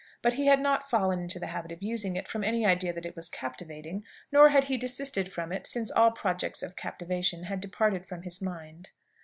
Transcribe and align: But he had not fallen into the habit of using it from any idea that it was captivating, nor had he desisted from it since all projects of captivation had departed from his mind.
But 0.23 0.33
he 0.33 0.47
had 0.47 0.59
not 0.59 0.89
fallen 0.89 1.19
into 1.21 1.37
the 1.37 1.45
habit 1.45 1.71
of 1.71 1.83
using 1.83 2.15
it 2.15 2.27
from 2.27 2.43
any 2.43 2.65
idea 2.65 2.91
that 2.91 3.05
it 3.05 3.15
was 3.15 3.29
captivating, 3.29 4.03
nor 4.31 4.49
had 4.49 4.63
he 4.63 4.75
desisted 4.75 5.31
from 5.31 5.51
it 5.51 5.67
since 5.67 5.91
all 5.91 6.09
projects 6.09 6.63
of 6.63 6.75
captivation 6.75 7.43
had 7.43 7.61
departed 7.61 8.07
from 8.07 8.23
his 8.23 8.41
mind. 8.41 8.93